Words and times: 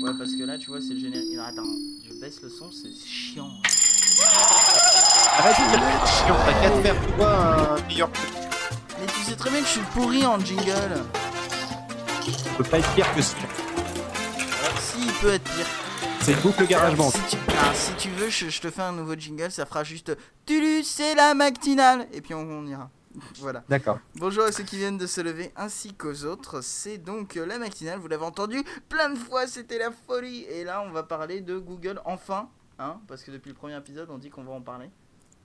Ouais, 0.00 0.12
parce 0.16 0.32
que 0.34 0.44
là, 0.44 0.56
tu 0.58 0.70
vois, 0.70 0.80
c'est 0.80 0.94
le 0.94 1.00
générique. 1.00 1.36
Attends, 1.44 1.64
je 2.08 2.14
baisse 2.20 2.40
le 2.42 2.48
son, 2.48 2.70
c'est 2.70 2.94
chiant. 2.94 3.50
Arrête 5.36 5.56
de 5.56 6.06
chiant, 6.06 6.36
t'as 6.46 6.60
qu'à 6.60 6.70
te 6.70 6.82
faire 6.82 7.16
toi 7.16 7.76
un 7.76 7.86
meilleur. 7.88 8.10
Mais 9.00 9.06
tu 9.06 9.22
sais 9.24 9.34
très 9.34 9.50
bien 9.50 9.60
que 9.60 9.66
je 9.66 9.72
suis 9.72 9.80
pourri 9.92 10.24
en 10.24 10.38
jingle. 10.38 11.02
Ça 12.24 12.50
peut 12.56 12.64
pas 12.64 12.78
être 12.78 12.94
pire 12.94 13.12
que 13.14 13.22
ça. 13.22 13.36
Alors, 13.38 14.80
si, 14.80 15.00
il 15.00 15.12
peut 15.14 15.32
être 15.32 15.44
pire. 15.44 15.66
C'est 16.20 16.34
le 16.34 16.40
boucle 16.42 16.66
garage 16.66 16.96
band. 16.96 17.10
Si 17.10 17.18
tu, 17.30 17.36
ah, 17.48 17.74
si 17.74 17.92
tu 17.94 18.08
veux, 18.10 18.28
je, 18.28 18.50
je 18.50 18.60
te 18.60 18.70
fais 18.70 18.82
un 18.82 18.92
nouveau 18.92 19.14
jingle, 19.16 19.50
ça 19.50 19.66
fera 19.66 19.82
juste 19.82 20.16
Tulu, 20.46 20.84
c'est 20.84 21.14
la 21.14 21.34
matinale 21.34 22.06
Et 22.12 22.20
puis 22.20 22.34
on, 22.34 22.40
on 22.40 22.66
ira. 22.66 22.90
Voilà. 23.40 23.64
D'accord. 23.68 23.98
Bonjour 24.16 24.44
à 24.44 24.52
ceux 24.52 24.64
qui 24.64 24.76
viennent 24.76 24.98
de 24.98 25.06
se 25.06 25.20
lever 25.20 25.52
ainsi 25.56 25.94
qu'aux 25.94 26.24
autres. 26.24 26.60
C'est 26.62 26.98
donc 26.98 27.36
euh, 27.36 27.46
la 27.46 27.58
matinale, 27.58 27.98
vous 27.98 28.08
l'avez 28.08 28.24
entendu 28.24 28.62
plein 28.88 29.10
de 29.10 29.18
fois, 29.18 29.46
c'était 29.46 29.78
la 29.78 29.90
folie. 29.90 30.44
Et 30.44 30.64
là, 30.64 30.82
on 30.86 30.90
va 30.90 31.02
parler 31.02 31.40
de 31.40 31.58
Google 31.58 32.00
enfin. 32.04 32.48
Hein, 32.78 33.00
parce 33.08 33.22
que 33.22 33.30
depuis 33.30 33.48
le 33.48 33.56
premier 33.56 33.76
épisode, 33.76 34.08
on 34.10 34.18
dit 34.18 34.30
qu'on 34.30 34.44
va 34.44 34.52
en 34.52 34.60
parler. 34.60 34.90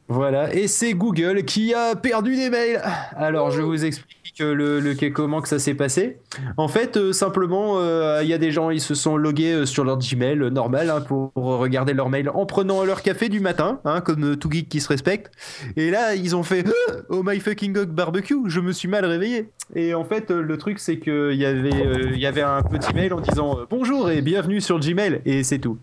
Voilà, 0.10 0.54
et 0.54 0.68
c'est 0.68 0.94
Google 0.94 1.44
qui 1.44 1.74
a 1.74 1.96
perdu 1.96 2.36
des 2.36 2.50
mails. 2.50 2.82
Alors, 3.16 3.52
je 3.52 3.62
vous 3.62 3.86
explique 3.86 4.24
le, 4.40 5.10
comment 5.10 5.42
que 5.42 5.48
ça 5.48 5.60
s'est 5.60 5.76
passé. 5.76 6.18
En 6.58 6.68
fait, 6.68 6.98
euh, 6.98 7.14
simplement, 7.14 7.80
euh, 7.80 8.20
il 8.22 8.28
y 8.28 8.34
a 8.34 8.38
des 8.38 8.52
gens, 8.52 8.70
ils 8.70 8.82
se 8.82 8.96
sont 8.96 9.16
logués 9.16 9.54
euh, 9.54 9.66
sur 9.66 9.86
leur 9.86 10.00
Gmail 10.00 10.52
normal 10.52 10.90
hein, 10.90 11.02
pour 11.02 11.32
regarder 11.36 11.94
leur 11.94 12.10
mail 12.10 12.30
en 12.30 12.46
prenant 12.46 12.84
leur 12.84 13.02
café 13.02 13.30
du 13.30 13.40
matin, 13.40 13.80
hein, 13.86 14.02
comme 14.02 14.36
tout 14.36 14.52
geek 14.52 14.68
qui 14.68 14.82
se 14.82 14.90
respecte. 14.90 15.32
Et 15.78 15.90
là, 15.90 16.16
ils 16.16 16.36
ont 16.36 16.44
fait 16.44 16.66
Oh 17.10 17.22
my 17.24 17.40
fucking 17.40 17.72
god 17.74 17.90
barbecue, 17.90 18.36
je 18.48 18.60
me 18.60 18.72
suis 18.72 18.88
mal 18.88 19.06
réveillé. 19.06 19.52
Et 19.76 19.94
en 19.94 20.04
fait, 20.04 20.32
le 20.32 20.58
truc, 20.58 20.80
c'est 20.80 21.00
qu'il 21.00 21.36
y 21.36 21.46
avait, 21.46 22.18
y 22.18 22.26
avait 22.26 22.42
un 22.42 22.62
petit 22.62 22.94
mail 22.94 23.14
en 23.14 23.22
disant 23.22 23.58
Bonjour 23.70 24.10
et 24.10 24.22
bienvenue 24.22 24.60
sur 24.60 24.80
Gmail, 24.80 25.22
et 25.26 25.44
c'est 25.44 25.60
tout. 25.60 25.78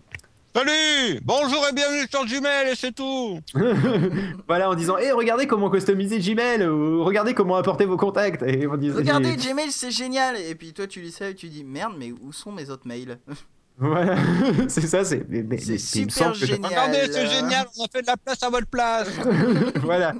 Salut! 0.53 1.21
Bonjour 1.23 1.65
et 1.69 1.73
bienvenue 1.73 2.05
sur 2.09 2.25
Gmail 2.25 2.71
et 2.71 2.75
c'est 2.75 2.91
tout. 2.91 3.39
Voilà, 4.49 4.69
en 4.69 4.75
disant, 4.75 4.97
eh, 4.97 5.13
regardez 5.13 5.47
comment 5.47 5.69
customiser 5.69 6.19
Gmail, 6.19 6.67
ou 6.67 7.05
regardez 7.05 7.33
comment 7.33 7.55
apporter 7.55 7.85
vos 7.85 7.95
contacts. 7.95 8.43
Et 8.43 8.67
on 8.67 8.75
disait, 8.75 8.97
Regardez, 8.97 9.37
Gmail, 9.37 9.71
c'est 9.71 9.91
génial. 9.91 10.35
Et 10.35 10.53
puis 10.55 10.73
toi, 10.73 10.87
tu 10.87 10.99
lis 10.99 11.11
ça 11.11 11.29
et 11.29 11.35
tu 11.35 11.47
dis 11.47 11.63
Merde, 11.63 11.93
mais 11.97 12.11
où 12.11 12.33
sont 12.33 12.51
mes 12.51 12.69
autres 12.69 12.85
mails 12.85 13.17
Voilà, 13.81 14.15
c'est 14.67 14.85
ça, 14.85 15.03
c'est. 15.03 15.25
C'est 15.57 15.79
super 15.79 16.35
génial. 16.35 16.59
Regardez, 16.63 17.11
c'est 17.11 17.25
génial, 17.25 17.65
on 17.79 17.85
a 17.85 17.87
fait 17.91 18.03
de 18.03 18.07
la 18.07 18.15
place 18.15 18.43
à 18.43 18.49
votre 18.51 18.67
place 18.67 19.07
voilà. 19.81 20.13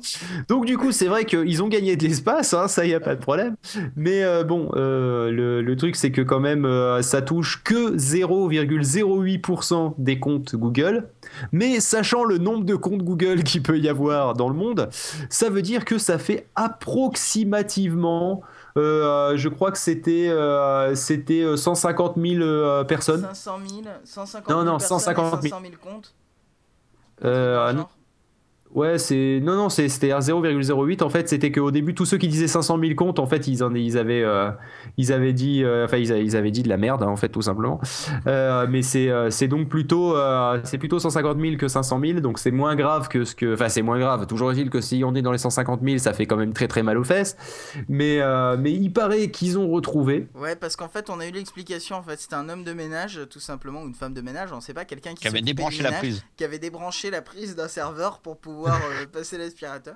Donc 0.47 0.65
du 0.65 0.79
coup, 0.79 0.91
c'est 0.91 1.05
vrai 1.05 1.25
qu'ils 1.25 1.61
ont 1.61 1.67
gagné 1.67 1.95
de 1.95 2.03
l'espace, 2.03 2.55
hein, 2.55 2.67
ça 2.67 2.87
y 2.87 2.95
a 2.95 2.99
pas 2.99 3.13
de 3.13 3.21
problème. 3.21 3.55
Mais 3.95 4.23
euh, 4.23 4.43
bon, 4.43 4.71
euh, 4.75 5.29
le, 5.29 5.61
le 5.61 5.75
truc 5.75 5.95
c'est 5.95 6.09
que 6.11 6.21
quand 6.21 6.39
même, 6.39 6.65
euh, 6.65 7.03
ça 7.03 7.21
touche 7.21 7.61
que 7.63 7.95
0,08% 7.95 9.93
des 9.99 10.19
comptes 10.19 10.55
Google. 10.55 11.09
Mais 11.51 11.79
sachant 11.79 12.23
le 12.23 12.39
nombre 12.39 12.65
de 12.65 12.73
comptes 12.75 13.03
Google 13.03 13.43
qu'il 13.43 13.61
peut 13.61 13.77
y 13.77 13.87
avoir 13.87 14.33
dans 14.33 14.49
le 14.49 14.55
monde, 14.55 14.89
ça 15.29 15.51
veut 15.51 15.61
dire 15.61 15.85
que 15.85 15.99
ça 15.99 16.17
fait 16.17 16.47
approximativement. 16.55 18.41
Euh, 18.77 19.35
je 19.37 19.49
crois 19.49 19.71
que 19.71 19.77
c'était 19.77 20.29
euh, 20.29 20.95
c'était 20.95 21.41
euh, 21.43 21.57
150 21.57 22.15
000 22.17 22.41
euh, 22.41 22.83
personnes. 22.83 23.21
500 23.21 23.59
000 23.67 23.81
150 24.03 24.49
Non, 24.49 24.61
000 24.61 24.65
non, 24.71 24.77
et 24.77 24.81
150 24.81 25.41
000. 25.41 25.55
500 25.55 25.61
000 25.61 25.73
comptes 25.81 26.13
Euh, 27.23 27.73
non. 27.73 27.87
Ouais, 28.73 28.97
c'est 28.97 29.39
non 29.43 29.55
non, 29.55 29.69
c'est 29.69 29.89
c'était 29.89 30.11
à 30.11 30.19
0,08 30.19 31.03
en 31.03 31.09
fait, 31.09 31.27
c'était 31.27 31.51
qu'au 31.51 31.71
début 31.71 31.93
tous 31.93 32.05
ceux 32.05 32.17
qui 32.17 32.27
disaient 32.27 32.47
500 32.47 32.79
000 32.79 32.95
comptes 32.95 33.19
en 33.19 33.25
fait, 33.25 33.47
ils 33.47 33.63
en 33.63 33.73
ils 33.75 33.97
avaient 33.97 34.23
euh, 34.23 34.49
ils 34.97 35.11
avaient 35.11 35.33
dit 35.33 35.63
euh, 35.63 35.85
enfin 35.85 35.97
ils, 35.97 36.11
a- 36.13 36.17
ils 36.19 36.35
avaient 36.37 36.51
dit 36.51 36.63
de 36.63 36.69
la 36.69 36.77
merde 36.77 37.03
hein, 37.03 37.07
en 37.07 37.15
fait 37.17 37.29
tout 37.29 37.41
simplement. 37.41 37.81
Euh, 38.27 38.67
mais 38.69 38.81
c'est 38.81 39.09
euh, 39.09 39.29
c'est 39.29 39.47
donc 39.47 39.67
plutôt 39.67 40.15
euh, 40.15 40.59
c'est 40.63 40.77
plutôt 40.77 40.99
150 40.99 41.39
000 41.39 41.57
que 41.57 41.67
500 41.67 41.99
000 42.03 42.19
donc 42.21 42.39
c'est 42.39 42.51
moins 42.51 42.75
grave 42.75 43.07
que 43.09 43.23
ce 43.25 43.35
que 43.35 43.53
enfin 43.53 43.67
c'est 43.69 43.81
moins 43.81 43.99
grave. 43.99 44.25
Toujours 44.27 44.51
est-il 44.51 44.69
que 44.69 44.79
si 44.81 45.03
on 45.05 45.15
est 45.15 45.21
dans 45.21 45.31
les 45.33 45.37
150 45.37 45.81
000, 45.83 45.97
ça 45.97 46.13
fait 46.13 46.25
quand 46.25 46.37
même 46.37 46.53
très 46.53 46.67
très 46.67 46.83
mal 46.83 46.97
aux 46.97 47.03
fesses. 47.03 47.35
Mais 47.89 48.19
euh, 48.21 48.55
mais 48.57 48.71
il 48.71 48.91
paraît 48.93 49.31
qu'ils 49.31 49.57
ont 49.59 49.67
retrouvé 49.69 50.27
Ouais, 50.35 50.55
parce 50.55 50.75
qu'en 50.75 50.87
fait, 50.87 51.09
on 51.09 51.19
a 51.19 51.27
eu 51.27 51.31
l'explication. 51.31 51.97
En 51.97 52.03
fait, 52.03 52.19
c'était 52.19 52.35
un 52.35 52.47
homme 52.49 52.63
de 52.63 52.73
ménage, 52.73 53.19
tout 53.29 53.39
simplement, 53.39 53.81
ou 53.83 53.87
une 53.87 53.95
femme 53.95 54.13
de 54.13 54.21
ménage, 54.21 54.51
on 54.53 54.61
sait 54.61 54.73
pas, 54.73 54.85
quelqu'un 54.85 55.11
qui, 55.11 55.21
Qui 55.23 55.27
avait 55.27 55.41
débranché 55.41 55.83
la 55.83 55.91
prise. 55.91 56.23
qui 56.37 56.43
avait 56.43 56.59
débranché 56.59 57.09
la 57.11 57.21
prise 57.21 57.55
d'un 57.55 57.67
serveur 57.67 58.19
pour 58.19 58.37
pouvoir 58.37 58.60
euh, 58.67 59.05
passer 59.11 59.37
l'aspirateur. 59.37 59.95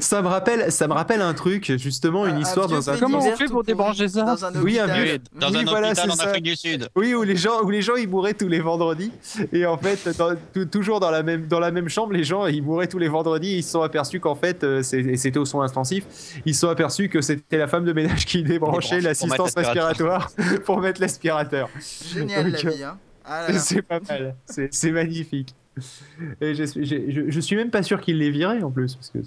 ça 0.00 0.20
me 0.20 0.26
rappelle 0.26 0.72
ça 0.72 0.88
me 0.88 0.94
rappelle 0.94 1.22
un 1.22 1.32
truc 1.32 1.70
justement 1.78 2.26
une 2.26 2.34
Un- 2.34 2.38
un 2.38 2.40
histoire 2.40 2.66
dans 2.66 2.90
un 2.90 2.98
Comment 2.98 3.18
on 3.18 3.36
fait 3.36 3.44
pour 3.44 3.62
débrancher 3.62 4.08
ça 4.08 4.24
Dans 4.24 4.44
un 4.44 4.52
Oui, 4.62 4.80
un 4.80 4.86
vieux- 4.88 5.18
Dans 5.32 5.48
Oui, 5.52 5.58
un 5.58 5.64
voilà, 5.64 5.88
hôpital 5.90 6.10
en 6.10 6.14
c'est 6.16 6.22
ça. 6.24 6.28
Afrique 6.30 6.42
du 6.42 6.56
Sud. 6.56 6.88
Oui, 6.96 7.14
où 7.14 7.22
les 7.22 7.36
gens, 7.36 7.62
où 7.62 7.70
les 7.70 7.80
gens 7.80 7.94
ils 7.94 8.08
mouraient 8.08 8.34
tous 8.34 8.48
les 8.48 8.58
vendredis. 8.58 9.12
Et 9.52 9.64
en 9.66 9.78
fait, 9.78 10.08
dans- 10.18 10.34
tou- 10.52 10.64
toujours 10.64 10.98
dans 10.98 11.12
la, 11.12 11.22
même, 11.22 11.46
dans 11.46 11.60
la 11.60 11.70
même 11.70 11.88
chambre, 11.88 12.12
les 12.12 12.24
gens 12.24 12.46
ils 12.46 12.64
mouraient 12.64 12.88
tous 12.88 12.98
les 12.98 13.06
vendredis. 13.06 13.58
Ils 13.58 13.62
se 13.62 13.70
sont 13.70 13.82
aperçus 13.82 14.18
qu'en 14.18 14.34
fait, 14.34 14.64
euh, 14.64 14.82
c'était 14.82 15.38
au 15.38 15.44
soin 15.44 15.64
intensif, 15.66 16.04
ils 16.44 16.54
se 16.54 16.62
sont 16.62 16.68
aperçus 16.68 17.08
que 17.08 17.20
c'était 17.20 17.56
la 17.58 17.68
femme 17.68 17.84
de 17.84 17.92
ménage 17.92 18.26
qui 18.26 18.42
débranchait 18.42 19.00
l'assistance 19.00 19.54
respiratoire 19.54 20.32
pour 20.64 20.80
mettre 20.80 21.00
l'aspirateur. 21.00 21.68
Génial 22.12 22.50
Donc, 22.50 22.62
la 22.64 22.70
vie, 22.72 22.82
hein. 22.82 22.98
Ah. 23.24 23.52
C'est 23.52 23.82
pas 23.82 24.00
mal. 24.08 24.34
C'est 24.46 24.74
c'est 24.74 24.90
magnifique. 24.90 25.54
Et 26.40 26.54
je, 26.54 26.64
suis- 26.64 26.84
j'ai- 26.84 27.10
je, 27.10 27.30
je 27.30 27.40
suis 27.40 27.56
même 27.56 27.70
pas 27.70 27.82
sûr 27.82 28.00
qu'il 28.00 28.18
les 28.18 28.30
virait 28.30 28.62
en 28.62 28.70
plus. 28.70 28.94
Parce 28.94 29.10
que... 29.10 29.18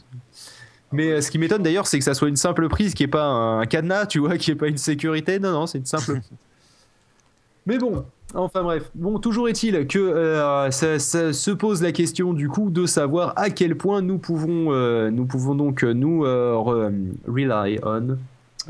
Mais 0.91 1.11
euh, 1.11 1.21
ce 1.21 1.31
qui 1.31 1.39
m'étonne 1.39 1.63
d'ailleurs, 1.63 1.87
c'est 1.87 1.97
que 1.97 2.03
ça 2.05 2.13
soit 2.13 2.29
une 2.29 2.35
simple 2.35 2.67
prise, 2.69 2.93
qui 2.93 3.03
est 3.03 3.07
pas 3.07 3.25
un 3.25 3.65
cadenas, 3.65 4.05
tu 4.07 4.19
vois, 4.19 4.37
qui 4.37 4.51
est 4.51 4.55
pas 4.55 4.67
une 4.67 4.77
sécurité. 4.77 5.39
Non, 5.39 5.51
non, 5.51 5.67
c'est 5.67 5.79
une 5.79 5.85
simple. 5.85 6.19
Mais 7.65 7.77
bon, 7.77 8.03
enfin 8.33 8.61
bref. 8.61 8.89
Bon, 8.93 9.19
toujours 9.19 9.47
est-il 9.47 9.87
que 9.87 9.97
euh, 9.99 10.69
ça, 10.71 10.99
ça 10.99 11.31
se 11.31 11.51
pose 11.51 11.81
la 11.81 11.91
question 11.93 12.33
du 12.33 12.49
coup 12.49 12.69
de 12.69 12.85
savoir 12.85 13.33
à 13.37 13.49
quel 13.49 13.77
point 13.77 14.01
nous 14.01 14.17
pouvons, 14.17 14.73
euh, 14.73 15.09
nous 15.09 15.25
pouvons 15.25 15.55
donc 15.55 15.83
nous 15.83 16.25
euh, 16.25 16.53
re- 16.55 16.91
rely 17.25 17.79
on, 17.83 18.17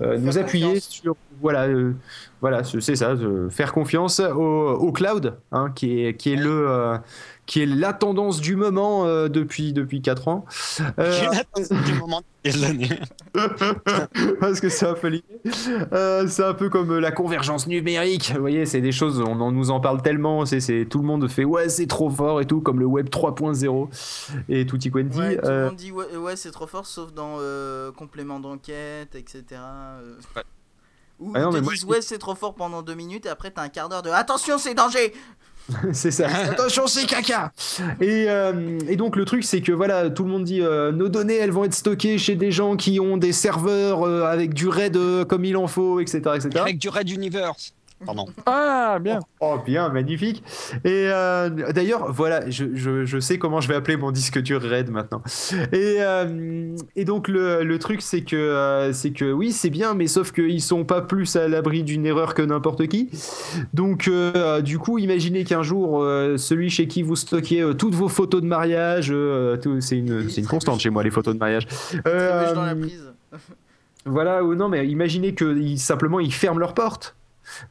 euh, 0.02 0.18
nous 0.20 0.38
appuyer 0.38 0.80
sur 0.80 1.16
voilà, 1.42 1.64
euh, 1.68 1.94
voilà, 2.42 2.64
c'est 2.64 2.96
ça, 2.96 3.12
euh, 3.12 3.50
faire 3.50 3.74
confiance 3.74 4.20
au, 4.20 4.70
au 4.72 4.92
cloud, 4.92 5.38
hein, 5.52 5.72
qui 5.76 6.06
est 6.06 6.16
qui 6.16 6.34
est 6.34 6.38
le 6.38 6.70
euh, 6.70 6.98
qui 7.46 7.62
est 7.62 7.66
la 7.66 7.92
tendance 7.94 8.40
du 8.40 8.56
moment 8.56 9.06
euh, 9.06 9.28
depuis 9.28 9.74
depuis 9.74 10.02
4 10.02 10.28
ans. 10.30 10.46
Euh, 11.00 11.12
J'ai 11.12 11.26
l'attention 11.26 11.76
du 11.86 11.94
moment 12.00 12.22
parce 14.40 14.60
que 14.60 14.68
c'est 14.70 14.86
un 14.86 14.94
peu 14.94 15.08
lié. 15.08 15.24
Euh, 15.94 16.28
c'est 16.28 16.44
un 16.44 16.54
peu 16.54 16.70
comme 16.70 16.98
la 17.00 17.12
convergence 17.12 17.68
numérique. 17.68 18.32
Vous 18.36 18.42
voyez, 18.42 18.66
c'est 18.66 18.82
des 18.82 18.92
choses, 18.92 19.20
on 19.22 19.40
en 19.40 19.52
nous 19.52 19.72
en 19.72 19.80
parle 19.80 20.02
tellement. 20.02 20.46
C'est, 20.46 20.60
c'est- 20.60 20.86
tout 20.90 21.00
le 21.00 21.06
monde 21.06 21.28
fait 21.30 21.46
ouais, 21.46 21.70
c'est 21.70 21.88
trop 21.88 22.10
fort 22.10 22.42
et 22.42 22.46
tout, 22.46 22.62
comme 22.62 22.80
le 22.80 22.86
web 22.86 23.08
3.0 23.10 23.90
et 24.50 24.66
tutti 24.66 24.92
quanti. 24.92 25.18
Ouais, 25.18 25.36
tout 25.38 25.42
le 25.46 25.50
Euh, 25.52 25.66
monde 25.68 25.76
dit 25.78 25.92
ouais, 25.92 26.16
ouais, 26.18 26.36
c'est 26.36 26.52
trop 26.52 26.68
fort, 26.68 26.86
sauf 26.86 27.14
dans 27.14 27.38
euh, 27.40 27.92
complément 27.92 28.40
d'enquête, 28.40 29.16
etc. 29.16 29.44
euh. 29.52 30.16
Ouais. 30.36 30.44
Ou 31.19 31.31
Ah 31.35 31.50
ils 31.51 31.62
te 31.62 31.69
disent 31.72 31.85
ouais, 31.85 32.01
c'est 32.01 32.18
trop 32.18 32.35
fort 32.35 32.56
pendant 32.56 32.81
deux 32.81 32.96
minutes, 32.96 33.25
et 33.25 33.29
après 33.29 33.51
t'as 33.51 33.62
un 33.63 33.69
quart 33.69 33.90
d'heure 33.90 34.01
de 34.01 34.09
attention, 34.09 34.57
c'est 34.57 34.74
danger. 34.74 35.13
c'est 35.94 36.12
ça. 36.12 36.28
Attention, 36.51 36.88
c'est 36.88 37.06
caca. 37.06 37.51
Et, 38.01 38.25
euh, 38.28 38.79
et 38.88 38.96
donc 38.96 39.16
le 39.16 39.25
truc, 39.25 39.44
c'est 39.44 39.62
que 39.62 39.72
voilà, 39.72 40.09
tout 40.09 40.23
le 40.23 40.29
monde 40.29 40.44
dit 40.44 40.62
euh, 40.62 40.91
nos 40.91 41.09
données, 41.09 41.35
elles 41.35 41.52
vont 41.52 41.63
être 41.63 41.73
stockées 41.73 42.18
chez 42.18 42.35
des 42.35 42.52
gens 42.52 42.75
qui 42.75 43.00
ont 43.00 43.18
des 43.18 43.31
serveurs 43.31 44.06
euh, 44.06 44.23
avec 44.25 44.53
du 44.53 44.68
RAID 44.68 44.97
euh, 44.97 45.25
comme 45.25 45.46
il 45.46 45.56
en 45.57 45.68
faut, 45.68 46.00
etc., 46.00 46.18
etc. 46.35 46.50
Avec 46.56 46.78
du 46.78 46.90
Red 46.90 47.09
Universe. 47.09 47.73
Pardon. 48.06 48.25
Ah, 48.46 48.97
bien. 49.02 49.19
Oh 49.40 49.58
bien, 49.66 49.90
magnifique. 49.90 50.44
Et 50.84 51.08
euh, 51.09 51.50
d'ailleurs, 51.74 52.12
voilà, 52.12 52.50
je, 52.50 52.66
je, 52.75 53.06
je 53.06 53.19
sais 53.19 53.38
comment 53.38 53.62
je 53.62 53.68
vais 53.68 53.75
appeler 53.75 53.97
mon 53.97 54.12
disque 54.12 54.40
dur 54.41 54.62
RAID 54.62 54.90
maintenant. 54.90 55.22
Et, 55.72 55.97
euh, 56.00 56.75
et 56.96 57.06
donc 57.06 57.28
le, 57.28 57.64
le 57.64 57.80
truc, 57.80 58.02
c'est 58.02 58.22
que, 58.24 58.36
euh, 58.36 58.94
c'est 58.94 59.12
que 59.12 59.31
oui, 59.31 59.52
c'est 59.52 59.69
bien, 59.69 59.94
mais 59.94 60.08
sauf 60.08 60.31
qu'ils 60.31 60.62
sont 60.62 60.84
pas 60.86 61.02
plus 61.02 61.36
à 61.36 61.47
l'abri 61.47 61.84
d'une 61.84 62.06
erreur 62.06 62.34
que 62.34 62.41
n'importe 62.41 62.88
qui. 62.88 63.09
Donc 63.74 64.08
euh, 64.08 64.62
du 64.62 64.80
coup, 64.80 64.97
imaginez 64.97 65.44
qu'un 65.44 65.64
jour, 65.64 66.02
euh, 66.03 66.38
celui 66.38 66.70
chez 66.70 66.88
qui 66.88 67.03
vous 67.03 67.16
stockez 67.16 67.61
euh, 67.61 67.73
toutes 67.73 67.96
vos 67.96 68.09
photos 68.09 68.41
de 68.41 68.47
mariage, 68.47 69.09
euh, 69.11 69.58
c'est 69.79 69.97
une, 69.97 70.29
c'est 70.29 70.41
une 70.41 70.47
constante 70.47 70.79
chez 70.79 70.90
moi 70.90 71.03
les 71.03 71.11
photos 71.11 71.34
de 71.34 71.40
mariage. 71.40 71.67
Dans 72.03 72.66
la 72.66 72.76
prise. 72.76 73.03
voilà, 74.05 74.44
ou 74.44 74.55
non, 74.55 74.70
mais 74.70 74.88
imaginez 74.88 75.34
que 75.34 75.58
ils- 75.58 75.79
simplement 75.79 76.20
ils 76.20 76.34
ferment 76.34 76.59
leurs 76.59 76.73
portes. 76.73 77.16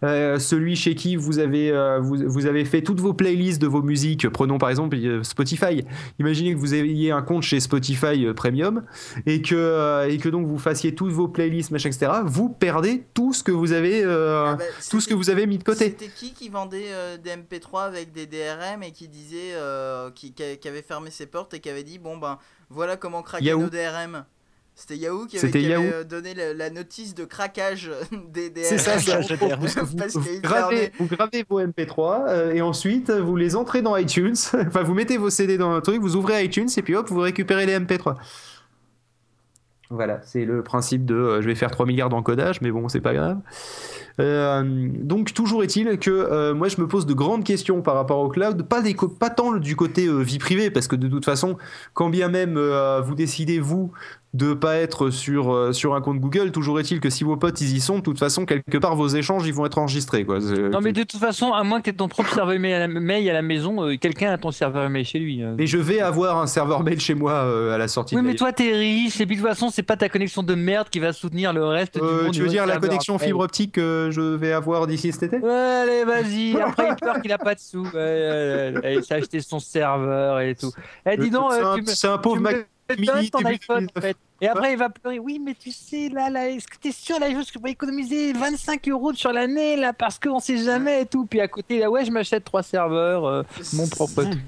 Euh, 0.02 0.38
celui 0.38 0.76
chez 0.76 0.94
qui 0.94 1.16
vous 1.16 1.38
avez, 1.38 1.70
euh, 1.70 1.98
vous, 2.00 2.16
vous 2.26 2.46
avez 2.46 2.64
fait 2.64 2.82
toutes 2.82 3.00
vos 3.00 3.14
playlists 3.14 3.60
de 3.60 3.66
vos 3.66 3.82
musiques, 3.82 4.28
prenons 4.28 4.58
par 4.58 4.70
exemple 4.70 4.96
euh, 4.96 5.22
Spotify. 5.22 5.84
Imaginez 6.18 6.54
que 6.54 6.58
vous 6.58 6.74
ayez 6.74 7.10
un 7.10 7.22
compte 7.22 7.42
chez 7.42 7.60
Spotify 7.60 8.26
euh, 8.26 8.34
Premium 8.34 8.84
et 9.26 9.42
que, 9.42 10.08
et 10.08 10.18
que 10.18 10.28
donc 10.28 10.46
vous 10.46 10.58
fassiez 10.58 10.94
toutes 10.94 11.12
vos 11.12 11.28
playlists, 11.28 11.70
machin, 11.70 11.88
etc. 11.90 12.12
Vous 12.24 12.48
perdez 12.48 13.04
tout 13.14 13.32
ce 13.32 13.42
que 13.42 13.52
vous 13.52 13.72
avez, 13.72 14.02
Ah 14.04 14.56
bah, 14.58 14.64
tout 14.90 15.00
ce 15.00 15.08
que 15.08 15.14
vous 15.14 15.30
avez 15.30 15.46
mis 15.46 15.58
de 15.58 15.64
côté. 15.64 15.84
C'était 15.86 16.08
qui 16.08 16.32
qui 16.32 16.48
vendait 16.48 16.90
des 17.22 17.30
MP3 17.30 17.86
avec 17.86 18.12
des 18.12 18.26
DRM 18.26 18.82
et 18.82 18.92
qui 18.92 19.08
disait 19.08 19.54
qui, 20.14 20.32
qui 20.32 20.68
avait 20.68 20.82
fermé 20.82 21.10
ses 21.10 21.26
portes 21.26 21.54
et 21.54 21.60
qui 21.60 21.70
avait 21.70 21.84
dit 21.84 21.98
bon 21.98 22.16
ben 22.16 22.38
voilà 22.70 22.96
comment 22.96 23.22
craquer 23.22 23.46
Yahoo. 23.46 23.62
nos 23.62 23.70
DRM. 23.70 24.24
C'était 24.74 24.96
Yahoo 24.96 25.26
qui 25.26 25.38
avait, 25.38 25.74
euh, 25.92 26.02
donné 26.04 26.34
la, 26.34 26.54
la 26.54 26.70
notice 26.70 27.14
de 27.14 27.24
craquage 27.24 27.90
des, 28.32 28.48
des 28.50 28.64
C'est 28.64 28.78
ça, 28.78 28.98
ça. 28.98 29.20
Vous, 29.20 29.56
vous- 29.58 30.40
gravez, 30.40 30.92
vous 30.98 31.06
gravez 31.06 31.44
vos 31.48 31.60
MP3 31.60 32.24
euh, 32.28 32.52
et 32.52 32.62
ensuite 32.62 33.10
vous 33.10 33.36
les 33.36 33.54
entrez 33.54 33.82
dans 33.82 33.96
iTunes. 33.96 34.34
enfin, 34.66 34.82
vous 34.82 34.94
mettez 34.94 35.18
vos 35.18 35.30
CD 35.30 35.58
dans 35.58 35.72
un 35.72 35.80
truc, 35.82 36.00
vous 36.00 36.16
ouvrez 36.16 36.42
iTunes 36.44 36.68
et 36.76 36.82
puis 36.82 36.96
hop, 36.96 37.08
vous 37.10 37.20
récupérez 37.20 37.66
les 37.66 37.78
MP3. 37.78 38.16
Voilà, 39.90 40.20
c'est 40.24 40.46
le 40.46 40.62
principe 40.62 41.04
de 41.04 41.14
euh, 41.14 41.42
je 41.42 41.46
vais 41.46 41.54
faire 41.54 41.70
3 41.70 41.84
milliards 41.84 42.08
d'encodage, 42.08 42.62
mais 42.62 42.70
bon, 42.70 42.88
c'est 42.88 43.02
pas 43.02 43.12
grave. 43.12 43.36
Euh, 44.20 44.62
donc, 44.90 45.34
toujours 45.34 45.62
est-il 45.62 45.98
que 45.98 46.10
euh, 46.10 46.54
moi 46.54 46.68
je 46.68 46.80
me 46.80 46.88
pose 46.88 47.04
de 47.04 47.12
grandes 47.12 47.44
questions 47.44 47.82
par 47.82 47.94
rapport 47.94 48.20
au 48.20 48.28
cloud, 48.30 48.62
pas, 48.62 48.80
des 48.80 48.96
pas 49.20 49.28
tant 49.28 49.52
du 49.52 49.76
côté 49.76 50.06
euh, 50.06 50.20
vie 50.22 50.38
privée, 50.38 50.70
parce 50.70 50.88
que 50.88 50.96
de 50.96 51.08
toute 51.08 51.26
façon, 51.26 51.58
quand 51.92 52.08
bien 52.08 52.28
même 52.28 52.56
euh, 52.56 53.02
vous 53.02 53.14
décidez, 53.14 53.60
vous, 53.60 53.92
de 54.34 54.54
pas 54.54 54.76
être 54.76 55.10
sur, 55.10 55.52
euh, 55.52 55.72
sur 55.72 55.94
un 55.94 56.00
compte 56.00 56.18
Google, 56.18 56.52
toujours 56.52 56.80
est-il 56.80 57.00
que 57.00 57.10
si 57.10 57.22
vos 57.22 57.36
potes 57.36 57.60
ils 57.60 57.76
y 57.76 57.80
sont, 57.80 57.96
de 57.96 58.02
toute 58.02 58.18
façon, 58.18 58.46
quelque 58.46 58.78
part, 58.78 58.96
vos 58.96 59.08
échanges 59.08 59.46
ils 59.46 59.52
vont 59.52 59.66
être 59.66 59.76
enregistrés. 59.76 60.24
Quoi. 60.24 60.38
Non, 60.40 60.80
mais 60.80 60.92
de 60.92 61.02
toute 61.02 61.20
façon, 61.20 61.52
à 61.52 61.62
moins 61.64 61.80
que 61.80 61.84
tu 61.84 61.90
aies 61.90 61.94
ton 61.94 62.08
propre 62.08 62.32
serveur 62.32 62.58
mail 62.58 63.28
à 63.28 63.32
la, 63.32 63.42
maison, 63.42 63.84
euh, 63.84 63.96
quelqu'un 63.96 64.32
a 64.32 64.38
ton 64.38 64.50
serveur 64.50 64.88
mail 64.88 65.04
chez 65.04 65.18
lui. 65.18 65.42
euh. 65.42 65.54
Mais 65.58 65.66
je 65.66 65.76
vais 65.76 66.00
avoir 66.00 66.38
un 66.38 66.46
serveur 66.46 66.82
mail 66.82 66.98
chez 66.98 67.14
moi 67.14 67.32
euh, 67.32 67.74
à 67.74 67.78
la 67.78 67.88
sortie. 67.88 68.16
Oui, 68.16 68.22
de 68.22 68.26
mais 68.26 68.34
toi, 68.34 68.52
t'es 68.52 68.72
riche, 68.72 69.20
et 69.20 69.26
puis 69.26 69.36
de 69.36 69.42
toute 69.42 69.50
façon, 69.50 69.68
c'est 69.68 69.82
pas 69.82 69.96
ta 69.96 70.08
connexion 70.08 70.42
de 70.42 70.54
merde 70.54 70.88
qui 70.88 70.98
va 70.98 71.12
soutenir 71.12 71.52
le 71.52 71.66
reste 71.66 71.94
du 71.94 72.02
monde. 72.02 72.32
tu 72.32 72.40
veux 72.40 72.48
dire 72.48 72.64
la 72.66 72.78
connexion 72.78 73.18
fibre 73.18 73.40
optique 73.40 73.72
que 73.72 74.08
je 74.10 74.20
vais 74.22 74.52
avoir 74.52 74.86
d'ici 74.86 75.12
cet 75.12 75.24
été? 75.24 75.38
Ouais, 75.38 75.50
allez, 75.50 76.04
vas-y. 76.04 76.56
Après, 76.60 76.88
il 76.88 76.96
pleure 76.96 77.20
qu'il 77.20 77.32
a 77.32 77.38
pas 77.38 77.54
de 77.54 77.60
sous. 77.60 77.84
Il 77.84 79.04
s'est 79.04 79.14
acheté 79.14 79.40
son 79.40 79.58
serveur 79.58 80.40
et 80.40 80.54
tout. 80.54 80.72
Eh, 81.04 81.18
dis 81.18 81.30
donc, 81.30 81.52
c'est 81.52 82.06
un, 82.06 82.16
me, 82.16 82.22
pauvre 82.22 82.40
Mac 82.40 82.66
Mini 82.98 83.30
ton 83.30 83.44
iPhone, 83.44 83.86
2009. 83.86 83.90
en 83.96 84.00
fait. 84.00 84.16
Et 84.40 84.48
après, 84.48 84.72
il 84.72 84.78
va 84.78 84.90
pleurer. 84.90 85.18
Oui, 85.18 85.40
mais 85.44 85.54
tu 85.54 85.70
sais, 85.70 86.08
là, 86.08 86.28
là, 86.28 86.48
est-ce 86.50 86.66
que 86.66 86.76
t'es 86.76 86.90
sûr, 86.92 87.18
là, 87.20 87.30
juste 87.30 87.52
que 87.52 87.58
tu 87.58 87.62
vas 87.62 87.70
économiser 87.70 88.32
25 88.32 88.88
euros 88.88 89.12
sur 89.14 89.32
l'année, 89.32 89.76
là, 89.76 89.92
parce 89.92 90.18
qu'on 90.18 90.40
sait 90.40 90.58
jamais 90.58 91.02
et 91.02 91.06
tout. 91.06 91.24
Puis 91.26 91.40
à 91.40 91.48
côté, 91.48 91.78
là, 91.78 91.90
ouais, 91.90 92.04
je 92.04 92.10
m'achète 92.10 92.44
trois 92.44 92.62
serveurs, 92.62 93.24
euh, 93.24 93.42
mon 93.74 93.88
propre 93.88 94.24
truc. 94.24 94.40